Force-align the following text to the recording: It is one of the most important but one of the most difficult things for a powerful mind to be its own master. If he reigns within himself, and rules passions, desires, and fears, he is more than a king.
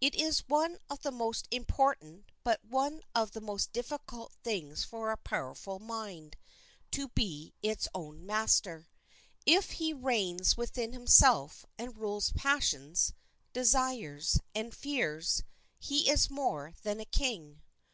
It 0.00 0.14
is 0.14 0.48
one 0.48 0.78
of 0.88 1.02
the 1.02 1.12
most 1.12 1.46
important 1.50 2.32
but 2.42 2.64
one 2.64 3.02
of 3.14 3.32
the 3.32 3.42
most 3.42 3.74
difficult 3.74 4.32
things 4.42 4.84
for 4.84 5.10
a 5.10 5.18
powerful 5.18 5.78
mind 5.80 6.38
to 6.92 7.08
be 7.08 7.52
its 7.62 7.86
own 7.94 8.24
master. 8.24 8.88
If 9.44 9.72
he 9.72 9.92
reigns 9.92 10.56
within 10.56 10.94
himself, 10.94 11.66
and 11.76 11.94
rules 11.94 12.32
passions, 12.32 13.12
desires, 13.52 14.40
and 14.54 14.74
fears, 14.74 15.42
he 15.78 16.08
is 16.08 16.30
more 16.30 16.72
than 16.82 16.98
a 16.98 17.04
king. 17.04 17.60